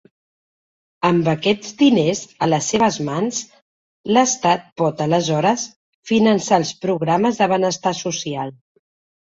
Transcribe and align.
Amb 1.09 1.27
aquests 1.33 1.75
diners 1.81 2.21
a 2.45 2.47
les 2.53 2.69
seves 2.73 2.97
mans, 3.11 3.41
l'Estat 4.17 4.65
pot 4.83 5.05
aleshores 5.07 5.67
finançar 6.13 6.61
els 6.63 6.75
programes 6.87 7.41
de 7.43 7.51
benestar 7.57 7.95
social. 8.03 8.55